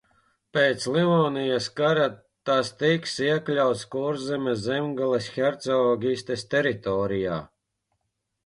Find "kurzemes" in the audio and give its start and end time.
3.97-4.57